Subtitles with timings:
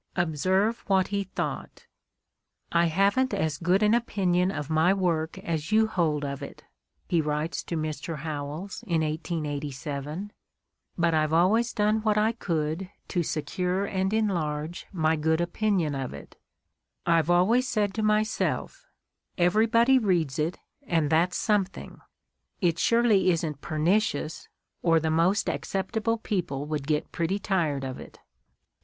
[0.15, 1.87] Observe what 20 The Ordeal of Mark Twain he thought.
[2.81, 6.63] "I haven't as good an opinion of my work as you hold of it,"
[7.07, 8.15] he writes to Mr.
[8.17, 10.31] Howells in 1887,
[10.97, 16.15] "but I've always done what I could to secure and enlarge my good opinion of
[16.15, 16.35] it.
[17.05, 18.85] I've always said to Jnyself,
[19.37, 22.01] 'Everybody reads it and that's something—
[22.59, 24.49] it surely isn't pernicious,
[24.81, 28.17] or the most acceptable people would get pretty tired of it.'